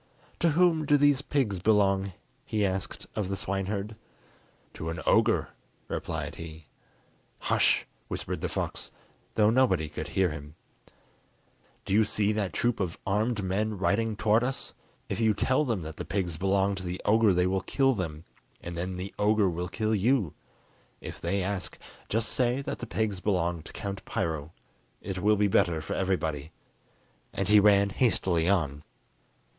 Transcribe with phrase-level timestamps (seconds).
[0.39, 2.13] "To whom do these pigs belong?"
[2.43, 3.95] he asked of the swineherd.
[4.73, 5.49] "To an ogre,"
[5.89, 6.65] replied he.
[7.37, 8.89] "Hush!" whispered the fox,
[9.35, 10.55] though nobody could hear him;
[11.85, 14.73] "do you see that troop of armed men riding towards us?
[15.07, 18.23] If you tell them that the pigs belong to the ogre they will kill them,
[18.59, 20.33] and then the ogre will kill you!
[20.99, 21.77] If they ask,
[22.09, 24.51] just say that the pigs belong to Count Piro;
[24.99, 26.51] it will be better for everybody."
[27.33, 28.81] And he ran hastily on.